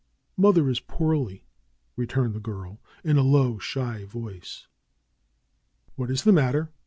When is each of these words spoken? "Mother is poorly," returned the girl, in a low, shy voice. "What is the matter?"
"Mother 0.35 0.67
is 0.67 0.79
poorly," 0.79 1.45
returned 1.95 2.33
the 2.33 2.39
girl, 2.39 2.81
in 3.03 3.17
a 3.19 3.21
low, 3.21 3.59
shy 3.59 4.03
voice. 4.03 4.65
"What 5.95 6.09
is 6.09 6.23
the 6.23 6.33
matter?" 6.33 6.71